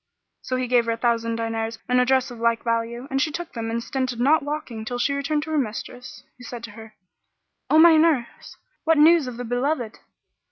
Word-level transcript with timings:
So 0.41 0.55
he 0.55 0.65
gave 0.67 0.85
her 0.85 0.93
a 0.93 0.97
thousand 0.97 1.35
diners 1.35 1.77
and 1.87 1.99
a 2.01 2.05
dress 2.07 2.31
of 2.31 2.39
like 2.39 2.63
value, 2.63 3.07
and 3.11 3.21
she 3.21 3.29
took 3.31 3.53
them 3.53 3.69
and 3.69 3.83
stinted 3.83 4.19
not 4.19 4.41
walking 4.41 4.83
till 4.83 4.97
she 4.97 5.13
returned 5.13 5.43
to 5.43 5.51
her 5.51 5.59
mistress, 5.59 6.23
who 6.39 6.43
said 6.43 6.63
to 6.63 6.71
her, 6.71 6.95
"O 7.69 7.77
my 7.77 7.97
nurse! 7.97 8.57
what 8.83 8.97
news 8.97 9.27
of 9.27 9.37
the 9.37 9.45
be 9.45 9.57
loved?" 9.57 9.99